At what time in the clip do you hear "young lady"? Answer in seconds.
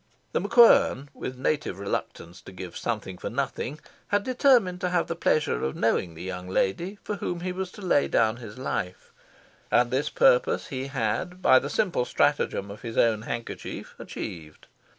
6.23-6.97